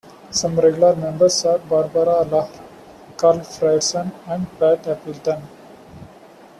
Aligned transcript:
Some 0.31 0.59
regular 0.59 0.95
members 0.95 1.45
are 1.45 1.59
Barbara 1.59 2.25
Lahr, 2.25 2.49
Karl 3.17 3.37
Frierson 3.41 4.11
and 4.25 4.47
Pat 4.57 4.87
Appleton. 4.87 5.43